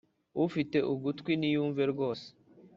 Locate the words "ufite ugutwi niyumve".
0.45-1.83